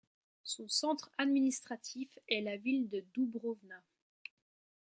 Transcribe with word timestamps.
Son 0.41 0.67
centre 0.67 1.11
administratif 1.19 2.17
est 2.27 2.41
la 2.41 2.57
ville 2.57 2.89
de 2.89 3.01
Doubrowna. 3.13 3.83